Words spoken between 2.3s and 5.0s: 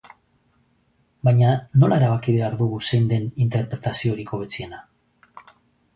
behar dugu zein den interpretaziorik hobetsiena?